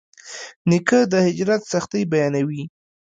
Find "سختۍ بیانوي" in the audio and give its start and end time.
1.71-2.63